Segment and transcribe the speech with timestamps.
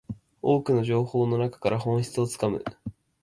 [0.41, 2.63] 多くの情報の中から本質をつかむ